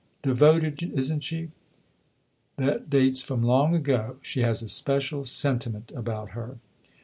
"Devoted, 0.23 0.81
isn't 0.81 1.19
she? 1.23 1.51
That 2.57 2.89
dates 2.89 3.21
from 3.21 3.43
long 3.43 3.75
ago. 3.75 4.17
She 4.23 4.41
has 4.41 4.63
a 4.63 4.67
special 4.67 5.23
sentiment 5.25 5.91
about 5.95 6.31
her." 6.31 6.57